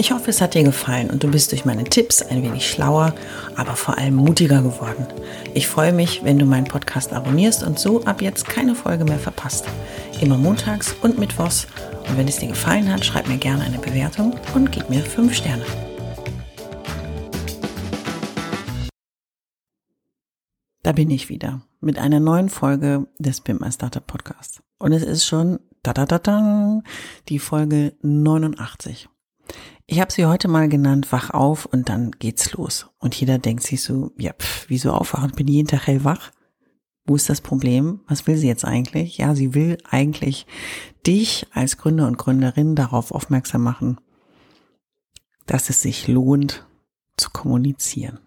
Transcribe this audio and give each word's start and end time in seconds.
Ich 0.00 0.12
hoffe, 0.12 0.30
es 0.30 0.40
hat 0.40 0.54
dir 0.54 0.62
gefallen 0.62 1.10
und 1.10 1.22
du 1.22 1.30
bist 1.30 1.52
durch 1.52 1.66
meine 1.66 1.84
Tipps 1.84 2.22
ein 2.22 2.42
wenig 2.42 2.70
schlauer, 2.70 3.14
aber 3.54 3.76
vor 3.76 3.98
allem 3.98 4.14
mutiger 4.14 4.62
geworden. 4.62 5.06
Ich 5.52 5.68
freue 5.68 5.92
mich, 5.92 6.24
wenn 6.24 6.38
du 6.38 6.46
meinen 6.46 6.64
Podcast 6.64 7.12
abonnierst 7.12 7.62
und 7.62 7.78
so 7.78 8.02
ab 8.04 8.22
jetzt 8.22 8.46
keine 8.46 8.74
Folge 8.74 9.04
mehr 9.04 9.18
verpasst. 9.18 9.66
Immer 10.22 10.38
montags 10.38 10.96
und 11.02 11.18
mittwochs. 11.18 11.66
Und 12.08 12.16
wenn 12.16 12.26
es 12.26 12.38
dir 12.38 12.48
gefallen 12.48 12.90
hat, 12.90 13.04
schreib 13.04 13.28
mir 13.28 13.36
gerne 13.36 13.62
eine 13.62 13.76
Bewertung 13.76 14.34
und 14.54 14.72
gib 14.72 14.88
mir 14.88 15.02
5 15.02 15.34
Sterne. 15.34 15.66
Da 20.82 20.92
bin 20.92 21.10
ich 21.10 21.28
wieder 21.28 21.60
mit 21.82 21.98
einer 21.98 22.20
neuen 22.20 22.48
Folge 22.48 23.06
des 23.18 23.42
Pimp 23.42 23.60
My 23.60 23.70
Startup 23.70 24.06
Podcasts. 24.06 24.62
Und 24.78 24.92
es 24.92 25.02
ist 25.02 25.26
schon 25.26 25.60
da 25.82 25.92
da 25.92 26.06
da 26.06 26.80
die 27.28 27.38
Folge 27.38 27.92
89. 28.00 29.10
Ich 29.92 30.00
habe 30.00 30.12
sie 30.12 30.24
heute 30.24 30.46
mal 30.46 30.68
genannt, 30.68 31.10
wach 31.10 31.30
auf 31.30 31.66
und 31.66 31.88
dann 31.88 32.12
geht's 32.12 32.52
los. 32.52 32.86
Und 33.00 33.16
jeder 33.16 33.40
denkt 33.40 33.64
sich 33.64 33.82
so, 33.82 34.12
ja, 34.16 34.32
pff, 34.32 34.66
wieso 34.68 34.92
aufwachen? 34.92 35.32
Bin 35.32 35.48
jeden 35.48 35.66
Tag 35.66 35.88
hellwach? 35.88 36.30
Wo 37.06 37.16
ist 37.16 37.28
das 37.28 37.40
Problem? 37.40 37.98
Was 38.06 38.28
will 38.28 38.36
sie 38.36 38.46
jetzt 38.46 38.64
eigentlich? 38.64 39.18
Ja, 39.18 39.34
sie 39.34 39.52
will 39.52 39.78
eigentlich 39.90 40.46
dich 41.04 41.48
als 41.52 41.76
Gründer 41.76 42.06
und 42.06 42.18
Gründerin 42.18 42.76
darauf 42.76 43.10
aufmerksam 43.10 43.64
machen, 43.64 44.00
dass 45.46 45.70
es 45.70 45.82
sich 45.82 46.06
lohnt 46.06 46.64
zu 47.16 47.30
kommunizieren. 47.30 48.20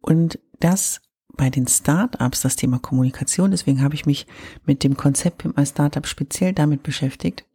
Und 0.00 0.40
das 0.58 1.02
bei 1.36 1.50
den 1.50 1.68
Startups, 1.68 2.40
das 2.40 2.56
Thema 2.56 2.80
Kommunikation, 2.80 3.52
deswegen 3.52 3.80
habe 3.80 3.94
ich 3.94 4.06
mich 4.06 4.26
mit 4.66 4.82
dem 4.82 4.96
Konzept 4.96 5.46
als 5.54 5.68
Startup 5.68 6.04
speziell 6.04 6.52
damit 6.52 6.82
beschäftigt, 6.82 7.47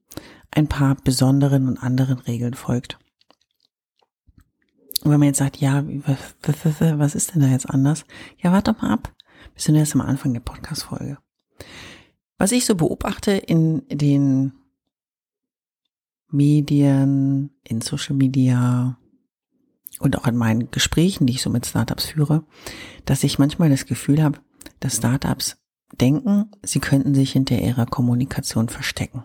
ein 0.55 0.67
paar 0.67 0.95
besonderen 0.95 1.67
und 1.67 1.77
anderen 1.77 2.19
Regeln 2.19 2.53
folgt. 2.53 2.99
Und 5.03 5.11
wenn 5.11 5.19
man 5.19 5.27
jetzt 5.27 5.39
sagt, 5.39 5.57
ja, 5.57 5.83
was 5.85 7.15
ist 7.15 7.33
denn 7.33 7.41
da 7.41 7.47
jetzt 7.47 7.69
anders? 7.69 8.05
Ja, 8.37 8.51
warte 8.51 8.73
mal 8.73 8.91
ab. 8.91 9.13
Wir 9.53 9.61
sind 9.61 9.75
erst 9.75 9.95
am 9.95 10.01
Anfang 10.01 10.33
der 10.33 10.39
Podcast-Folge. 10.39 11.17
Was 12.37 12.51
ich 12.51 12.65
so 12.65 12.75
beobachte 12.75 13.31
in 13.31 13.83
den 13.89 14.53
Medien, 16.29 17.51
in 17.63 17.81
Social 17.81 18.15
Media 18.15 18.97
und 19.99 20.17
auch 20.17 20.25
in 20.25 20.35
meinen 20.35 20.71
Gesprächen, 20.71 21.27
die 21.27 21.33
ich 21.33 21.41
so 21.41 21.49
mit 21.49 21.65
Startups 21.65 22.05
führe, 22.05 22.43
dass 23.05 23.23
ich 23.23 23.39
manchmal 23.39 23.69
das 23.69 23.85
Gefühl 23.85 24.23
habe, 24.23 24.39
dass 24.79 24.97
Startups 24.97 25.57
denken, 25.99 26.49
sie 26.63 26.79
könnten 26.79 27.13
sich 27.13 27.33
hinter 27.33 27.59
ihrer 27.59 27.85
Kommunikation 27.85 28.69
verstecken. 28.69 29.23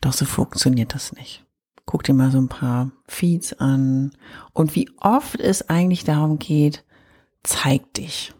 Doch 0.00 0.12
so 0.12 0.24
funktioniert 0.24 0.94
das 0.94 1.12
nicht. 1.12 1.44
Guck 1.86 2.04
dir 2.04 2.14
mal 2.14 2.30
so 2.30 2.38
ein 2.38 2.48
paar 2.48 2.90
Feeds 3.06 3.54
an 3.54 4.12
und 4.52 4.74
wie 4.74 4.90
oft 4.98 5.40
es 5.40 5.68
eigentlich 5.68 6.04
darum 6.04 6.38
geht, 6.38 6.84
zeig 7.42 7.94
dich. 7.94 8.34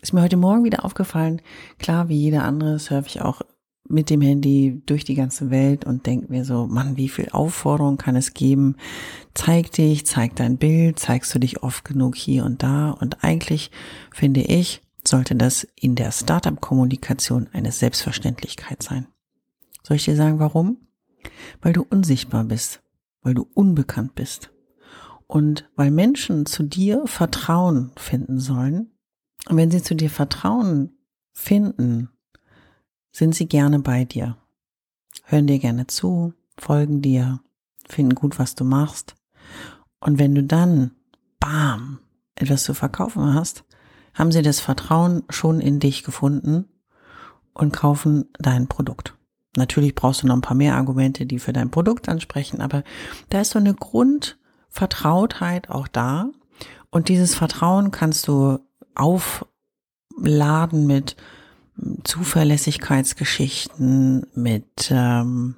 Ist 0.00 0.12
mir 0.12 0.22
heute 0.22 0.36
Morgen 0.36 0.64
wieder 0.64 0.84
aufgefallen. 0.84 1.40
Klar, 1.78 2.08
wie 2.08 2.16
jeder 2.16 2.44
andere 2.44 2.78
surfe 2.78 3.08
ich 3.08 3.20
auch 3.20 3.42
mit 3.88 4.10
dem 4.10 4.20
Handy 4.20 4.82
durch 4.86 5.04
die 5.04 5.14
ganze 5.14 5.50
Welt 5.50 5.84
und 5.84 6.06
denke 6.06 6.30
mir 6.30 6.44
so, 6.44 6.66
Mann, 6.66 6.96
wie 6.96 7.08
viel 7.08 7.30
Aufforderung 7.30 7.96
kann 7.96 8.16
es 8.16 8.34
geben? 8.34 8.76
Zeig 9.34 9.72
dich, 9.72 10.06
zeig 10.06 10.36
dein 10.36 10.58
Bild, 10.58 10.98
zeigst 10.98 11.34
du 11.34 11.38
dich 11.38 11.62
oft 11.62 11.84
genug 11.84 12.14
hier 12.14 12.44
und 12.44 12.62
da. 12.62 12.90
Und 12.90 13.24
eigentlich 13.24 13.70
finde 14.12 14.42
ich, 14.42 14.82
sollte 15.06 15.34
das 15.36 15.66
in 15.74 15.94
der 15.94 16.12
Startup-Kommunikation 16.12 17.48
eine 17.52 17.72
Selbstverständlichkeit 17.72 18.82
sein. 18.82 19.06
Soll 19.82 19.96
ich 19.96 20.04
dir 20.04 20.16
sagen, 20.16 20.38
warum? 20.38 20.76
Weil 21.60 21.72
du 21.72 21.84
unsichtbar 21.88 22.44
bist, 22.44 22.82
weil 23.22 23.34
du 23.34 23.48
unbekannt 23.54 24.14
bist 24.14 24.50
und 25.26 25.68
weil 25.76 25.90
Menschen 25.90 26.46
zu 26.46 26.62
dir 26.62 27.06
Vertrauen 27.06 27.92
finden 27.96 28.40
sollen. 28.40 28.92
Und 29.48 29.56
wenn 29.56 29.70
sie 29.70 29.82
zu 29.82 29.94
dir 29.94 30.10
Vertrauen 30.10 30.98
finden, 31.32 32.10
sind 33.12 33.34
sie 33.34 33.46
gerne 33.46 33.78
bei 33.78 34.04
dir, 34.04 34.36
hören 35.24 35.46
dir 35.46 35.58
gerne 35.58 35.86
zu, 35.86 36.34
folgen 36.56 37.02
dir, 37.02 37.40
finden 37.86 38.14
gut, 38.14 38.38
was 38.38 38.54
du 38.54 38.64
machst. 38.64 39.14
Und 40.00 40.18
wenn 40.18 40.34
du 40.34 40.42
dann, 40.42 40.92
bam, 41.40 42.00
etwas 42.34 42.64
zu 42.64 42.74
verkaufen 42.74 43.34
hast, 43.34 43.64
haben 44.14 44.32
sie 44.32 44.42
das 44.42 44.60
Vertrauen 44.60 45.24
schon 45.28 45.60
in 45.60 45.80
dich 45.80 46.04
gefunden 46.04 46.66
und 47.52 47.72
kaufen 47.72 48.26
dein 48.38 48.68
Produkt. 48.68 49.17
Natürlich 49.58 49.94
brauchst 49.94 50.22
du 50.22 50.26
noch 50.26 50.36
ein 50.36 50.40
paar 50.40 50.56
mehr 50.56 50.76
Argumente, 50.76 51.26
die 51.26 51.38
für 51.38 51.52
dein 51.52 51.70
Produkt 51.70 52.08
ansprechen, 52.08 52.62
aber 52.62 52.82
da 53.28 53.42
ist 53.42 53.50
so 53.50 53.58
eine 53.58 53.74
Grundvertrautheit 53.74 55.68
auch 55.68 55.88
da. 55.88 56.30
Und 56.90 57.08
dieses 57.08 57.34
Vertrauen 57.34 57.90
kannst 57.90 58.28
du 58.28 58.60
aufladen 58.94 60.86
mit 60.86 61.16
Zuverlässigkeitsgeschichten, 62.04 64.26
mit 64.34 64.90
ähm, 64.90 65.56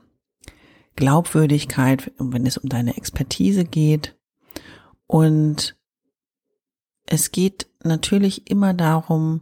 Glaubwürdigkeit, 0.97 2.11
wenn 2.19 2.47
es 2.47 2.59
um 2.59 2.69
deine 2.69 2.97
Expertise 2.97 3.65
geht. 3.65 4.17
Und 5.07 5.77
es 7.07 7.31
geht 7.33 7.69
natürlich 7.83 8.51
immer 8.51 8.75
darum, 8.75 9.41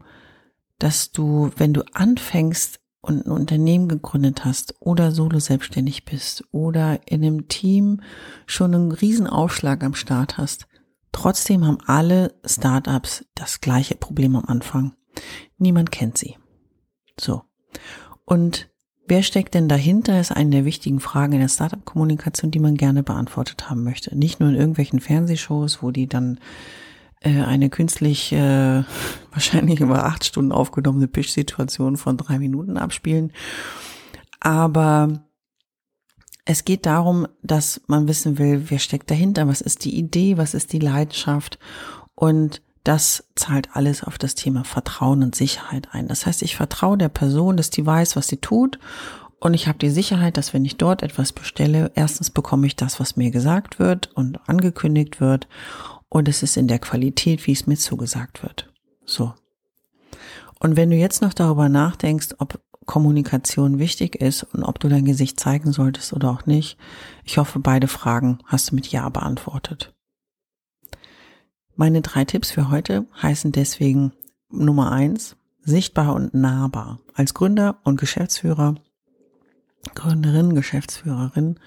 dass 0.78 1.10
du, 1.10 1.50
wenn 1.56 1.72
du 1.72 1.82
anfängst, 1.92 2.77
und 3.00 3.26
ein 3.26 3.30
Unternehmen 3.30 3.88
gegründet 3.88 4.44
hast 4.44 4.74
oder 4.80 5.12
solo 5.12 5.38
selbstständig 5.38 6.04
bist 6.04 6.44
oder 6.50 7.00
in 7.06 7.24
einem 7.24 7.48
Team 7.48 8.00
schon 8.46 8.74
einen 8.74 8.92
Riesenaufschlag 8.92 9.84
am 9.84 9.94
Start 9.94 10.38
hast, 10.38 10.66
trotzdem 11.12 11.64
haben 11.64 11.78
alle 11.86 12.34
Startups 12.44 13.24
das 13.34 13.60
gleiche 13.60 13.94
Problem 13.94 14.36
am 14.36 14.44
Anfang. 14.46 14.94
Niemand 15.58 15.90
kennt 15.90 16.18
sie. 16.18 16.36
So. 17.18 17.42
Und 18.24 18.68
wer 19.06 19.22
steckt 19.22 19.54
denn 19.54 19.68
dahinter, 19.68 20.20
ist 20.20 20.32
eine 20.32 20.50
der 20.50 20.64
wichtigen 20.64 21.00
Fragen 21.00 21.34
in 21.34 21.40
der 21.40 21.48
Startup-Kommunikation, 21.48 22.50
die 22.50 22.60
man 22.60 22.76
gerne 22.76 23.02
beantwortet 23.02 23.70
haben 23.70 23.84
möchte. 23.84 24.16
Nicht 24.16 24.40
nur 24.40 24.50
in 24.50 24.56
irgendwelchen 24.56 25.00
Fernsehshows, 25.00 25.82
wo 25.82 25.90
die 25.90 26.08
dann 26.08 26.38
eine 27.22 27.70
künstlich 27.70 28.32
äh, 28.32 28.82
wahrscheinlich 29.32 29.80
über 29.80 30.04
acht 30.04 30.24
Stunden 30.24 30.52
aufgenommene 30.52 31.08
Pitch-Situation 31.08 31.96
von 31.96 32.16
drei 32.16 32.38
Minuten 32.38 32.76
abspielen. 32.76 33.32
Aber 34.40 35.24
es 36.44 36.64
geht 36.64 36.86
darum, 36.86 37.26
dass 37.42 37.82
man 37.88 38.08
wissen 38.08 38.38
will, 38.38 38.64
wer 38.68 38.78
steckt 38.78 39.10
dahinter, 39.10 39.48
was 39.48 39.60
ist 39.60 39.84
die 39.84 39.98
Idee, 39.98 40.38
was 40.38 40.54
ist 40.54 40.72
die 40.72 40.78
Leidenschaft 40.78 41.58
und 42.14 42.62
das 42.84 43.24
zahlt 43.34 43.76
alles 43.76 44.02
auf 44.02 44.16
das 44.16 44.34
Thema 44.34 44.64
Vertrauen 44.64 45.22
und 45.22 45.34
Sicherheit 45.34 45.88
ein. 45.92 46.08
Das 46.08 46.24
heißt, 46.24 46.40
ich 46.40 46.56
vertraue 46.56 46.96
der 46.96 47.10
Person, 47.10 47.58
dass 47.58 47.68
die 47.68 47.84
weiß, 47.84 48.16
was 48.16 48.28
sie 48.28 48.38
tut 48.38 48.78
und 49.40 49.52
ich 49.52 49.68
habe 49.68 49.78
die 49.78 49.90
Sicherheit, 49.90 50.36
dass 50.36 50.54
wenn 50.54 50.64
ich 50.64 50.78
dort 50.78 51.02
etwas 51.02 51.32
bestelle, 51.32 51.92
erstens 51.94 52.30
bekomme 52.30 52.66
ich 52.66 52.76
das, 52.76 52.98
was 52.98 53.16
mir 53.16 53.30
gesagt 53.30 53.78
wird 53.78 54.10
und 54.14 54.40
angekündigt 54.48 55.20
wird 55.20 55.48
und 56.08 56.28
es 56.28 56.42
ist 56.42 56.56
in 56.56 56.68
der 56.68 56.78
Qualität, 56.78 57.46
wie 57.46 57.52
es 57.52 57.66
mir 57.66 57.76
zugesagt 57.76 58.42
wird. 58.42 58.72
So. 59.04 59.34
Und 60.58 60.76
wenn 60.76 60.90
du 60.90 60.96
jetzt 60.96 61.22
noch 61.22 61.34
darüber 61.34 61.68
nachdenkst, 61.68 62.36
ob 62.38 62.60
Kommunikation 62.86 63.78
wichtig 63.78 64.16
ist 64.16 64.42
und 64.42 64.64
ob 64.64 64.80
du 64.80 64.88
dein 64.88 65.04
Gesicht 65.04 65.38
zeigen 65.38 65.72
solltest 65.72 66.12
oder 66.14 66.30
auch 66.30 66.46
nicht, 66.46 66.78
ich 67.24 67.38
hoffe, 67.38 67.58
beide 67.58 67.86
Fragen 67.86 68.38
hast 68.46 68.70
du 68.70 68.74
mit 68.74 68.88
Ja 68.88 69.08
beantwortet. 69.10 69.94
Meine 71.76 72.00
drei 72.00 72.24
Tipps 72.24 72.50
für 72.50 72.70
heute 72.70 73.06
heißen 73.22 73.52
deswegen 73.52 74.12
Nummer 74.50 74.90
eins, 74.90 75.36
sichtbar 75.62 76.14
und 76.14 76.34
nahbar. 76.34 76.98
Als 77.14 77.34
Gründer 77.34 77.78
und 77.84 78.00
Geschäftsführer, 78.00 78.74
Gründerin, 79.94 80.54
Geschäftsführerin 80.54 81.60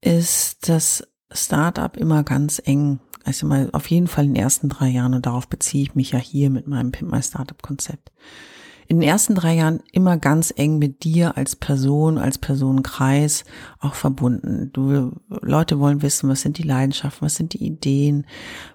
ist 0.00 0.68
das 0.68 1.06
Startup 1.30 1.96
immer 1.96 2.24
ganz 2.24 2.60
eng 2.64 3.00
also 3.24 3.46
mal 3.46 3.70
auf 3.72 3.88
jeden 3.88 4.06
Fall 4.06 4.24
in 4.24 4.34
den 4.34 4.42
ersten 4.42 4.68
drei 4.68 4.88
Jahren 4.88 5.14
und 5.14 5.26
darauf 5.26 5.48
beziehe 5.48 5.82
ich 5.82 5.94
mich 5.94 6.12
ja 6.12 6.18
hier 6.18 6.50
mit 6.50 6.66
meinem 6.66 6.92
Pimp 6.92 7.12
My 7.12 7.22
Startup 7.22 7.60
Konzept. 7.62 8.10
In 8.88 9.00
den 9.00 9.08
ersten 9.08 9.34
drei 9.34 9.54
Jahren 9.54 9.80
immer 9.92 10.18
ganz 10.18 10.52
eng 10.54 10.78
mit 10.78 11.04
dir 11.04 11.36
als 11.36 11.56
Person, 11.56 12.18
als 12.18 12.36
Personenkreis 12.36 13.44
auch 13.78 13.94
verbunden. 13.94 14.70
Du, 14.72 15.12
Leute 15.28 15.78
wollen 15.78 16.02
wissen, 16.02 16.28
was 16.28 16.42
sind 16.42 16.58
die 16.58 16.64
Leidenschaften, 16.64 17.24
was 17.24 17.36
sind 17.36 17.54
die 17.54 17.64
Ideen, 17.64 18.26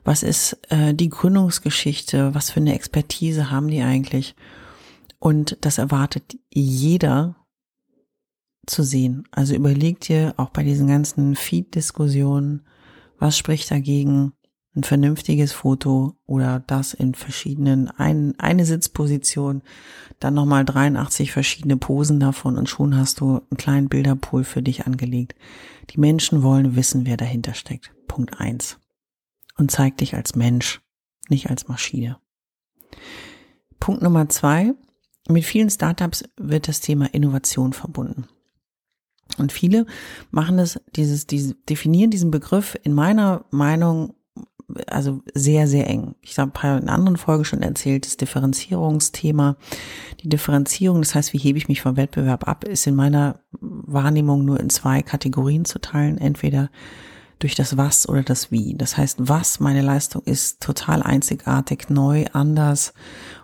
was 0.03 0.23
ist 0.23 0.57
äh, 0.69 0.93
die 0.95 1.09
Gründungsgeschichte, 1.09 2.33
was 2.33 2.49
für 2.49 2.61
eine 2.61 2.73
Expertise 2.73 3.51
haben 3.51 3.67
die 3.67 3.81
eigentlich. 3.81 4.35
Und 5.19 5.57
das 5.61 5.77
erwartet 5.77 6.37
jeder 6.51 7.35
zu 8.65 8.83
sehen. 8.83 9.27
Also 9.31 9.55
überleg 9.55 9.99
dir 9.99 10.33
auch 10.37 10.49
bei 10.49 10.63
diesen 10.63 10.87
ganzen 10.87 11.35
Feed-Diskussionen, 11.35 12.65
was 13.19 13.37
spricht 13.37 13.71
dagegen, 13.71 14.33
ein 14.77 14.83
vernünftiges 14.83 15.53
Foto 15.53 16.15
oder 16.27 16.63
das 16.65 16.93
in 16.93 17.15
verschiedenen, 17.15 17.89
ein, 17.89 18.35
eine 18.37 18.63
Sitzposition, 18.63 19.63
dann 20.19 20.35
nochmal 20.35 20.65
83 20.65 21.31
verschiedene 21.31 21.77
Posen 21.77 22.19
davon 22.19 22.57
und 22.57 22.69
schon 22.69 22.95
hast 22.95 23.19
du 23.19 23.37
einen 23.37 23.57
kleinen 23.57 23.89
Bilderpool 23.89 24.43
für 24.43 24.61
dich 24.61 24.85
angelegt. 24.85 25.35
Die 25.89 25.99
Menschen 25.99 26.43
wollen 26.43 26.75
wissen, 26.75 27.05
wer 27.05 27.17
dahinter 27.17 27.55
steckt. 27.55 27.91
Punkt 28.07 28.39
eins. 28.39 28.79
Und 29.57 29.71
zeig 29.71 29.97
dich 29.97 30.13
als 30.13 30.35
Mensch, 30.35 30.81
nicht 31.27 31.49
als 31.49 31.67
Maschine. 31.67 32.19
Punkt 33.79 34.03
Nummer 34.03 34.29
zwei. 34.29 34.73
Mit 35.27 35.43
vielen 35.43 35.71
Startups 35.71 36.23
wird 36.37 36.67
das 36.67 36.81
Thema 36.81 37.13
Innovation 37.13 37.73
verbunden. 37.73 38.27
Und 39.37 39.51
viele 39.51 39.85
machen 40.31 40.57
es, 40.59 40.79
dieses, 40.95 41.27
diese, 41.27 41.55
definieren 41.55 42.11
diesen 42.11 42.31
Begriff 42.31 42.77
in 42.83 42.93
meiner 42.93 43.45
Meinung 43.51 44.13
also 44.87 45.21
sehr, 45.33 45.67
sehr 45.67 45.87
eng. 45.87 46.15
Ich 46.21 46.37
habe 46.37 46.51
in 46.63 46.69
einer 46.69 46.93
anderen 46.93 47.17
Folge 47.17 47.45
schon 47.45 47.61
erzählt, 47.61 48.05
das 48.05 48.17
Differenzierungsthema. 48.17 49.57
Die 50.21 50.29
Differenzierung, 50.29 51.01
das 51.01 51.15
heißt, 51.15 51.33
wie 51.33 51.39
hebe 51.39 51.57
ich 51.57 51.67
mich 51.67 51.81
vom 51.81 51.97
Wettbewerb 51.97 52.47
ab, 52.47 52.63
ist 52.63 52.87
in 52.87 52.95
meiner 52.95 53.39
Wahrnehmung 53.51 54.45
nur 54.45 54.59
in 54.59 54.69
zwei 54.69 55.01
Kategorien 55.01 55.65
zu 55.65 55.79
teilen. 55.79 56.17
Entweder 56.17 56.69
durch 57.39 57.55
das 57.55 57.77
Was 57.77 58.09
oder 58.09 58.23
das 58.23 58.51
Wie. 58.51 58.75
Das 58.75 58.97
heißt, 58.97 59.17
was 59.19 59.59
meine 59.59 59.81
Leistung 59.81 60.23
ist, 60.23 60.61
total 60.61 61.03
einzigartig, 61.03 61.89
neu, 61.89 62.25
anders 62.33 62.93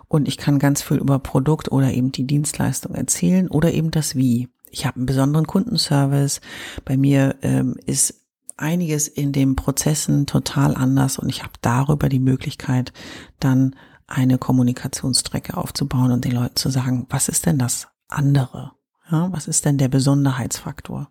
und 0.08 0.28
ich 0.28 0.36
kann 0.36 0.58
ganz 0.58 0.82
viel 0.82 0.98
über 0.98 1.18
Produkt 1.18 1.72
oder 1.72 1.92
eben 1.92 2.12
die 2.12 2.26
Dienstleistung 2.26 2.94
erzählen 2.94 3.48
oder 3.48 3.72
eben 3.72 3.90
das 3.90 4.16
Wie. 4.16 4.48
Ich 4.70 4.86
habe 4.86 4.96
einen 4.96 5.06
besonderen 5.06 5.46
Kundenservice. 5.46 6.40
Bei 6.84 6.96
mir 6.96 7.36
ähm, 7.42 7.76
ist 7.86 8.23
einiges 8.56 9.08
in 9.08 9.32
den 9.32 9.56
Prozessen 9.56 10.26
total 10.26 10.74
anders 10.74 11.18
und 11.18 11.28
ich 11.28 11.42
habe 11.42 11.54
darüber 11.60 12.08
die 12.08 12.20
Möglichkeit, 12.20 12.92
dann 13.40 13.74
eine 14.06 14.38
Kommunikationsstrecke 14.38 15.56
aufzubauen 15.56 16.12
und 16.12 16.24
den 16.24 16.32
Leuten 16.32 16.56
zu 16.56 16.70
sagen, 16.70 17.06
was 17.08 17.28
ist 17.28 17.46
denn 17.46 17.58
das 17.58 17.88
andere? 18.08 18.72
Ja, 19.10 19.30
was 19.32 19.48
ist 19.48 19.64
denn 19.64 19.78
der 19.78 19.88
Besonderheitsfaktor? 19.88 21.10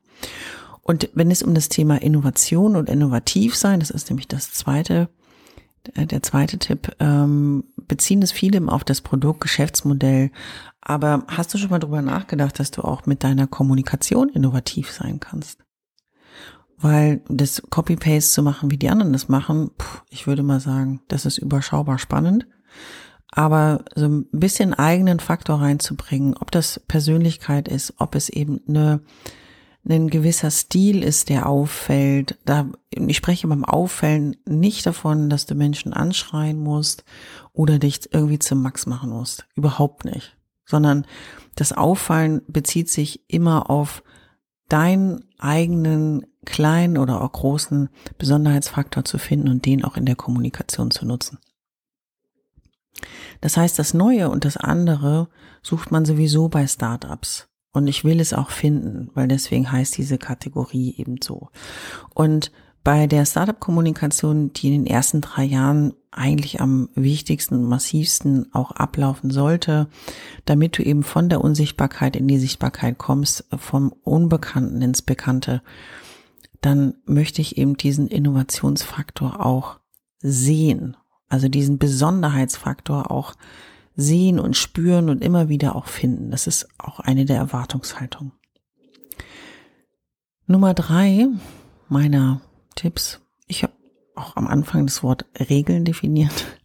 Und 0.82 1.10
wenn 1.14 1.32
es 1.32 1.44
um 1.44 1.54
das 1.54 1.70
Thema 1.70 2.02
Innovation 2.02 2.76
und 2.76 2.90
innovativ 2.90 3.56
sein, 3.56 3.80
das 3.80 3.90
ist 3.90 4.10
nämlich 4.10 4.28
das 4.28 4.52
zweite, 4.52 5.10
äh, 5.94 6.06
der 6.06 6.22
zweite 6.22 6.60
Tipp, 6.60 6.96
ähm, 7.00 7.64
beziehen 7.88 8.22
es 8.22 8.32
viele 8.32 8.68
auf 8.68 8.84
das 8.84 9.02
Produkt, 9.02 9.42
Geschäftsmodell. 9.42 10.32
Aber 10.82 11.24
hast 11.30 11.54
du 11.54 11.58
schon 11.58 11.70
mal 11.70 11.80
drüber 11.80 12.02
nachgedacht, 12.02 12.60
dass 12.60 12.72
du 12.72 12.82
auch 12.82 13.06
mit 13.06 13.24
deiner 13.24 13.48
Kommunikation 13.48 14.30
innovativ 14.30 14.92
sein 14.92 15.20
kannst? 15.20 15.63
Weil 16.84 17.22
das 17.30 17.64
Copy-Paste 17.70 18.34
zu 18.34 18.44
machen, 18.44 18.70
wie 18.70 18.78
die 18.78 18.90
anderen 18.90 19.14
das 19.14 19.30
machen, 19.30 19.72
ich 20.10 20.28
würde 20.28 20.44
mal 20.44 20.60
sagen, 20.60 21.02
das 21.08 21.26
ist 21.26 21.38
überschaubar 21.38 21.98
spannend. 21.98 22.46
Aber 23.32 23.86
so 23.96 24.06
ein 24.06 24.28
bisschen 24.32 24.74
eigenen 24.74 25.22
Faktor 25.22 25.62
reinzubringen, 25.62 26.36
ob 26.36 26.52
das 26.52 26.82
Persönlichkeit 26.90 27.70
ist, 27.70 27.94
ob 28.00 28.16
es 28.16 28.28
eben 28.28 28.60
eine, 28.68 29.00
ein 29.88 30.10
gewisser 30.10 30.52
Stil 30.52 31.06
ist, 31.06 31.30
der 31.30 31.48
auffällt. 31.48 32.38
Da, 32.44 32.70
ich 32.90 33.16
spreche 33.16 33.48
beim 33.48 33.64
Auffällen 33.64 34.36
nicht 34.46 34.86
davon, 34.86 35.30
dass 35.30 35.46
du 35.46 35.56
Menschen 35.56 35.94
anschreien 35.94 36.60
musst 36.60 37.06
oder 37.54 37.80
dich 37.80 38.10
irgendwie 38.12 38.40
zum 38.40 38.62
Max 38.62 38.88
machen 38.88 39.10
musst. 39.10 39.48
Überhaupt 39.56 40.04
nicht. 40.04 40.36
Sondern 40.66 41.08
das 41.56 41.72
Auffallen 41.72 42.42
bezieht 42.48 42.90
sich 42.90 43.24
immer 43.30 43.70
auf 43.70 44.04
deinen 44.70 45.26
eigenen 45.38 46.26
kleinen 46.46 46.98
oder 46.98 47.22
auch 47.22 47.32
großen 47.32 47.90
Besonderheitsfaktor 48.18 49.06
zu 49.06 49.18
finden 49.18 49.50
und 49.50 49.66
den 49.66 49.84
auch 49.84 49.98
in 49.98 50.06
der 50.06 50.16
Kommunikation 50.16 50.92
zu 50.92 51.06
nutzen. 51.06 51.40
Das 53.42 53.58
heißt, 53.58 53.78
das 53.78 53.94
Neue 53.94 54.30
und 54.30 54.46
das 54.46 54.58
andere 54.58 55.28
sucht 55.62 55.92
man 55.92 56.06
sowieso 56.06 56.50
bei 56.50 56.68
Startups. 56.68 57.48
Und 57.72 57.88
ich 57.88 58.04
will 58.04 58.20
es 58.20 58.34
auch 58.34 58.52
finden, 58.52 59.10
weil 59.16 59.28
deswegen 59.28 59.72
heißt 59.72 59.98
diese 59.98 60.20
Kategorie 60.20 60.96
eben 60.98 61.22
so. 61.22 61.50
Und 62.14 62.52
bei 62.84 63.08
der 63.08 63.26
Startup-Kommunikation, 63.26 64.52
die 64.54 64.68
in 64.68 64.84
den 64.84 64.88
ersten 64.88 65.22
drei 65.22 65.46
Jahren 65.46 65.94
eigentlich 66.12 66.62
am 66.62 66.90
wichtigsten 66.96 67.56
und 67.56 67.64
massivsten 67.64 68.54
auch 68.54 68.72
ablaufen 68.72 69.32
sollte, 69.32 69.88
damit 70.46 70.78
du 70.78 70.84
eben 70.84 71.04
von 71.04 71.30
der 71.30 71.42
Unsichtbarkeit 71.42 72.16
in 72.16 72.28
die 72.28 72.38
Sichtbarkeit 72.38 72.98
kommst, 72.98 73.46
vom 73.58 73.94
Unbekannten 74.04 74.82
ins 74.82 75.02
Bekannte, 75.02 75.62
dann 76.62 76.96
möchte 77.06 77.42
ich 77.42 77.58
eben 77.58 77.78
diesen 77.78 78.08
Innovationsfaktor 78.08 79.46
auch 79.46 79.80
sehen. 80.20 80.96
Also 81.30 81.48
diesen 81.48 81.80
Besonderheitsfaktor 81.80 83.10
auch 83.12 83.34
sehen 83.96 84.40
und 84.40 84.58
spüren 84.58 85.10
und 85.10 85.24
immer 85.24 85.50
wieder 85.50 85.76
auch 85.76 85.88
finden. 85.88 86.32
Das 86.32 86.48
ist 86.48 86.68
auch 86.78 87.00
eine 87.00 87.26
der 87.26 87.38
Erwartungshaltungen. 87.38 88.34
Nummer 90.46 90.74
drei 90.74 91.28
meiner 91.88 92.42
Tipps. 92.76 93.22
Ich 93.48 93.64
habe 93.64 93.74
auch 94.16 94.36
am 94.36 94.48
Anfang 94.48 94.86
das 94.86 95.04
Wort 95.04 95.26
Regeln 95.50 95.86
definiert. 95.86 96.46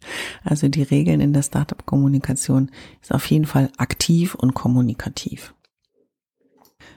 Also 0.41 0.69
die 0.69 0.83
Regeln 0.83 1.19
in 1.19 1.33
der 1.33 1.43
Startup-Kommunikation 1.43 2.71
ist 3.01 3.13
auf 3.13 3.25
jeden 3.25 3.45
Fall 3.45 3.69
aktiv 3.77 4.35
und 4.35 4.53
kommunikativ. 4.53 5.53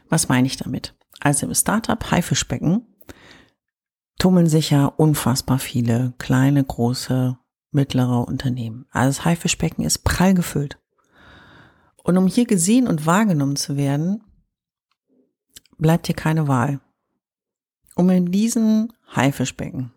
Was 0.08 0.28
meine 0.28 0.46
ich 0.46 0.56
damit? 0.56 0.94
Also 1.18 1.46
im 1.46 1.54
Startup 1.54 2.10
Haifischbecken 2.10 2.86
tummeln 4.20 4.46
sich 4.46 4.70
ja 4.70 4.86
unfassbar 4.86 5.58
viele 5.58 6.14
kleine, 6.18 6.62
große, 6.62 7.36
mittlere 7.72 8.28
Unternehmen. 8.28 8.86
Also 8.90 9.18
das 9.18 9.24
Haifischbecken 9.24 9.84
ist 9.84 10.04
prall 10.04 10.34
gefüllt. 10.34 10.78
Und 12.04 12.16
um 12.16 12.26
hier 12.26 12.46
gesehen 12.46 12.86
und 12.86 13.06
wahrgenommen 13.06 13.56
zu 13.56 13.76
werden, 13.76 14.22
bleibt 15.78 16.08
dir 16.08 16.14
keine 16.14 16.48
Wahl. 16.48 16.80
Um 17.94 18.10
in 18.10 18.30
diesen 18.30 18.92
Haifischbecken 19.14 19.92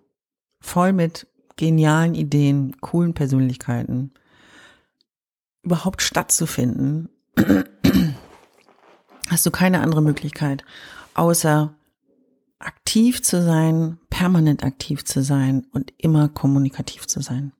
voll 0.65 0.93
mit 0.93 1.27
genialen 1.55 2.15
Ideen, 2.15 2.75
coolen 2.81 3.13
Persönlichkeiten 3.13 4.11
überhaupt 5.61 6.01
stattzufinden, 6.01 7.09
hast 9.29 9.45
du 9.45 9.51
keine 9.51 9.79
andere 9.81 10.01
Möglichkeit, 10.01 10.63
außer 11.13 11.73
aktiv 12.59 13.21
zu 13.23 13.41
sein, 13.41 13.97
permanent 14.09 14.63
aktiv 14.63 15.05
zu 15.05 15.23
sein 15.23 15.65
und 15.71 15.93
immer 15.97 16.29
kommunikativ 16.29 17.07
zu 17.07 17.21
sein. 17.21 17.51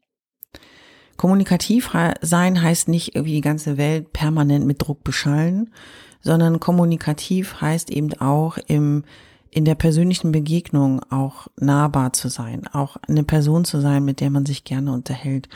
Kommunikativ 1.17 1.91
sein 2.21 2.61
heißt 2.61 2.89
nicht 2.89 3.15
irgendwie 3.15 3.35
die 3.35 3.41
ganze 3.41 3.77
Welt 3.77 4.11
permanent 4.13 4.65
mit 4.65 4.81
Druck 4.81 5.03
beschallen, 5.03 5.73
sondern 6.21 6.59
kommunikativ 6.59 7.61
heißt 7.61 7.89
eben 7.89 8.13
auch 8.19 8.57
im 8.67 9.03
in 9.55 9.63
der 9.63 9.75
persönlichen 9.75 10.33
Begegnung 10.33 11.01
auch 11.09 11.47
nahbar 11.57 12.11
zu 12.11 12.27
sein, 12.27 12.67
auch 12.67 12.97
eine 13.07 13.23
Person 13.23 13.63
zu 13.63 13.79
sein, 13.79 14.03
mit 14.03 14.19
der 14.19 14.29
man 14.29 14.45
sich 14.45 14.65
gerne 14.65 14.91
unterhält 14.91 15.47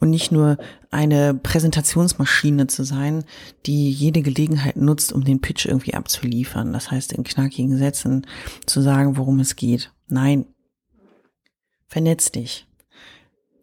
und 0.00 0.10
nicht 0.10 0.32
nur 0.32 0.58
eine 0.90 1.34
Präsentationsmaschine 1.34 2.66
zu 2.66 2.82
sein, 2.82 3.22
die 3.64 3.92
jede 3.92 4.22
Gelegenheit 4.22 4.76
nutzt, 4.76 5.12
um 5.12 5.22
den 5.22 5.40
Pitch 5.40 5.66
irgendwie 5.66 5.94
abzuliefern. 5.94 6.72
Das 6.72 6.90
heißt, 6.90 7.12
in 7.12 7.22
knackigen 7.22 7.78
Sätzen 7.78 8.26
zu 8.66 8.80
sagen, 8.80 9.16
worum 9.16 9.38
es 9.38 9.54
geht. 9.54 9.92
Nein, 10.08 10.46
vernetz 11.86 12.32
dich. 12.32 12.66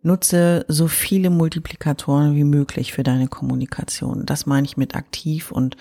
Nutze 0.04 0.64
so 0.70 0.88
viele 0.88 1.30
Multiplikatoren 1.30 2.38
wie 2.38 2.46
möglich 2.46 2.94
für 2.94 3.04
deine 3.04 3.28
Kommunikation. 3.28 4.26
Das 4.26 4.46
meine 4.46 4.66
ich 4.66 4.78
mit 4.78 4.96
aktiv 4.96 5.52
und 5.52 5.76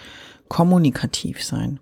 kommunikativ 0.48 1.44
sein. 1.44 1.78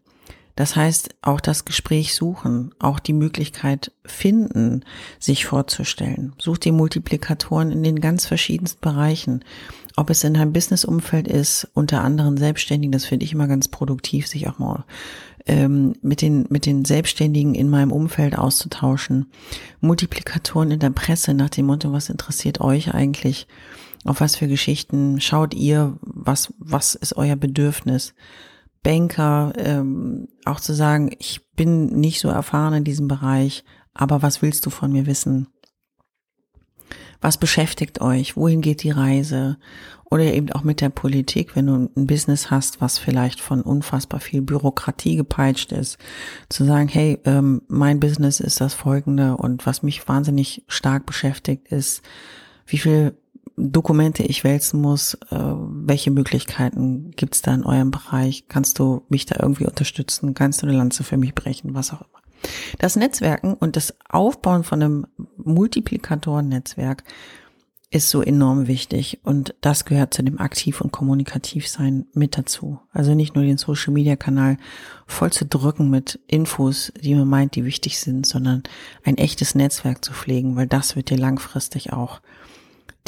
Das 0.58 0.74
heißt, 0.74 1.14
auch 1.22 1.40
das 1.40 1.64
Gespräch 1.64 2.16
suchen, 2.16 2.74
auch 2.80 2.98
die 2.98 3.12
Möglichkeit 3.12 3.92
finden, 4.04 4.84
sich 5.20 5.46
vorzustellen. 5.46 6.32
Such 6.36 6.58
die 6.58 6.72
Multiplikatoren 6.72 7.70
in 7.70 7.84
den 7.84 8.00
ganz 8.00 8.26
verschiedensten 8.26 8.80
Bereichen. 8.80 9.44
Ob 9.94 10.10
es 10.10 10.24
in 10.24 10.34
deinem 10.34 10.52
Businessumfeld 10.52 11.28
ist, 11.28 11.68
unter 11.74 12.02
anderem 12.02 12.36
Selbstständigen, 12.36 12.90
das 12.90 13.04
finde 13.04 13.24
ich 13.24 13.32
immer 13.32 13.46
ganz 13.46 13.68
produktiv, 13.68 14.26
sich 14.26 14.48
auch 14.48 14.58
mal 14.58 14.84
ähm, 15.46 15.94
mit 16.02 16.22
den 16.22 16.46
mit 16.50 16.66
den 16.66 16.84
Selbstständigen 16.84 17.54
in 17.54 17.70
meinem 17.70 17.92
Umfeld 17.92 18.36
auszutauschen. 18.36 19.26
Multiplikatoren 19.80 20.72
in 20.72 20.80
der 20.80 20.90
Presse 20.90 21.34
nach 21.34 21.50
dem 21.50 21.66
Motto, 21.66 21.92
was 21.92 22.08
interessiert 22.08 22.60
euch 22.60 22.92
eigentlich? 22.92 23.46
Auf 24.04 24.20
was 24.20 24.34
für 24.34 24.48
Geschichten 24.48 25.20
schaut 25.20 25.54
ihr? 25.54 25.96
Was 26.00 26.52
was 26.58 26.96
ist 26.96 27.16
euer 27.16 27.36
Bedürfnis? 27.36 28.12
Banker, 28.88 29.52
ähm, 29.58 30.28
auch 30.46 30.60
zu 30.60 30.72
sagen, 30.72 31.10
ich 31.18 31.46
bin 31.56 31.88
nicht 31.88 32.20
so 32.20 32.28
erfahren 32.28 32.72
in 32.72 32.84
diesem 32.84 33.06
Bereich, 33.06 33.62
aber 33.92 34.22
was 34.22 34.40
willst 34.40 34.64
du 34.64 34.70
von 34.70 34.90
mir 34.90 35.04
wissen? 35.04 35.48
Was 37.20 37.36
beschäftigt 37.36 38.00
euch? 38.00 38.34
Wohin 38.34 38.62
geht 38.62 38.82
die 38.82 38.90
Reise? 38.90 39.58
Oder 40.10 40.32
eben 40.32 40.50
auch 40.52 40.62
mit 40.64 40.80
der 40.80 40.88
Politik, 40.88 41.54
wenn 41.54 41.66
du 41.66 41.90
ein 41.94 42.06
Business 42.06 42.50
hast, 42.50 42.80
was 42.80 42.96
vielleicht 42.96 43.42
von 43.42 43.60
unfassbar 43.60 44.20
viel 44.20 44.40
Bürokratie 44.40 45.16
gepeitscht 45.16 45.70
ist, 45.72 45.98
zu 46.48 46.64
sagen, 46.64 46.88
hey, 46.88 47.18
ähm, 47.26 47.60
mein 47.68 48.00
Business 48.00 48.40
ist 48.40 48.58
das 48.62 48.72
folgende 48.72 49.36
und 49.36 49.66
was 49.66 49.82
mich 49.82 50.08
wahnsinnig 50.08 50.64
stark 50.66 51.04
beschäftigt 51.04 51.68
ist, 51.68 52.00
wie 52.64 52.78
viel 52.78 53.18
Dokumente 53.56 54.22
ich 54.22 54.44
wälzen 54.44 54.80
muss, 54.80 55.14
äh, 55.14 55.36
welche 55.38 56.10
Möglichkeiten 56.10 57.12
gibt's 57.12 57.42
da 57.42 57.54
in 57.54 57.64
eurem 57.64 57.90
Bereich? 57.90 58.46
Kannst 58.48 58.78
du 58.78 59.02
mich 59.08 59.26
da 59.26 59.36
irgendwie 59.40 59.66
unterstützen? 59.66 60.34
Kannst 60.34 60.62
du 60.62 60.66
eine 60.66 60.76
Lanze 60.76 61.04
für 61.04 61.16
mich 61.16 61.34
brechen? 61.34 61.74
Was 61.74 61.92
auch 61.92 62.02
immer. 62.02 62.18
Das 62.78 62.96
Netzwerken 62.96 63.54
und 63.54 63.76
das 63.76 63.94
Aufbauen 64.08 64.64
von 64.64 64.82
einem 64.82 65.06
Multiplikatoren-Netzwerk 65.36 67.02
ist 67.90 68.10
so 68.10 68.20
enorm 68.20 68.66
wichtig 68.66 69.20
und 69.24 69.54
das 69.62 69.86
gehört 69.86 70.12
zu 70.12 70.22
dem 70.22 70.38
Aktiv- 70.38 70.82
und 70.82 70.92
Kommunikativsein 70.92 72.06
mit 72.12 72.36
dazu. 72.36 72.80
Also 72.92 73.14
nicht 73.14 73.34
nur 73.34 73.44
den 73.44 73.56
Social-Media-Kanal 73.56 74.58
voll 75.06 75.32
zu 75.32 75.46
drücken 75.46 75.88
mit 75.88 76.20
Infos, 76.26 76.92
die 77.00 77.14
man 77.14 77.26
meint, 77.26 77.54
die 77.54 77.64
wichtig 77.64 77.98
sind, 77.98 78.26
sondern 78.26 78.62
ein 79.04 79.16
echtes 79.16 79.54
Netzwerk 79.54 80.04
zu 80.04 80.12
pflegen, 80.12 80.54
weil 80.54 80.66
das 80.66 80.96
wird 80.96 81.08
dir 81.08 81.16
langfristig 81.16 81.94
auch 81.94 82.20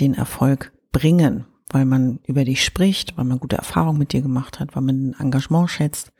den 0.01 0.15
Erfolg 0.15 0.73
bringen, 0.93 1.47
weil 1.69 1.85
man 1.85 2.21
über 2.27 2.45
dich 2.45 2.65
spricht, 2.65 3.17
weil 3.17 3.25
man 3.25 3.39
gute 3.39 3.57
Erfahrungen 3.57 3.99
mit 3.99 4.13
dir 4.13 4.23
gemacht 4.23 4.61
hat, 4.61 4.75
weil 4.75 4.83
man 4.83 5.11
ein 5.11 5.21
Engagement 5.21 5.71
schätzt. 5.71 6.13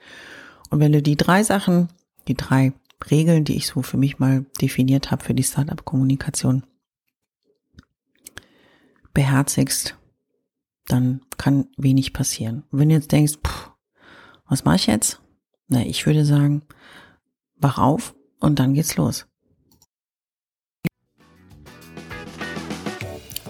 Und 0.71 0.81
wenn 0.81 0.93
du 0.93 1.03
die 1.03 1.17
drei 1.17 1.43
Sachen, 1.43 1.89
die 2.29 2.37
drei 2.37 2.73
Regeln, 3.11 3.45
die 3.45 3.57
ich 3.57 3.67
so 3.67 3.83
für 3.83 3.97
mich 3.97 4.19
mal 4.19 4.45
definiert 4.61 5.11
habe 5.11 5.25
für 5.25 5.35
die 5.35 5.43
Startup-Kommunikation, 5.43 6.65
beherzigst, 9.13 9.97
dann 10.87 11.23
kann 11.37 11.69
wenig 11.77 12.13
passieren. 12.13 12.65
Und 12.71 12.79
wenn 12.79 12.89
du 12.89 12.95
jetzt 12.95 13.13
denkst, 13.13 13.39
pff, 13.45 13.71
was 14.47 14.65
mache 14.65 14.77
ich 14.77 14.87
jetzt? 14.87 15.21
Na, 15.69 15.85
ich 15.85 16.07
würde 16.07 16.25
sagen, 16.25 16.63
wach 17.57 17.79
auf 17.79 18.15
und 18.41 18.59
dann 18.59 18.75
geht's 18.75 18.97
los. 18.97 19.27